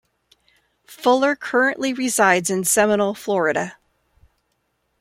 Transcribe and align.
Fuller 0.87 1.35
currently 1.35 1.93
resides 1.93 2.49
in 2.49 2.63
Seminole, 2.63 3.13
Florida. 3.13 3.77